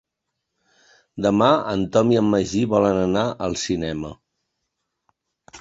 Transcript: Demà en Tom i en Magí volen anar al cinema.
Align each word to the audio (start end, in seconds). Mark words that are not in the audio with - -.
Demà 1.25 1.49
en 1.73 1.83
Tom 1.97 2.15
i 2.15 2.19
en 2.21 2.27
Magí 2.31 2.63
volen 2.73 3.03
anar 3.05 3.27
al 3.49 3.59
cinema. 3.65 4.15